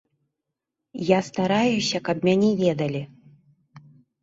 Я 1.09 1.19
стараюся, 1.27 2.03
каб 2.09 2.17
мяне 2.29 2.51
ведалі. 2.65 3.03